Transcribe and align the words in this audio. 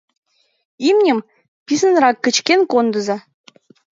—Имньым 0.89 1.19
писынрак 1.65 2.17
кычкен 2.25 2.59
кондыза! 2.71 3.17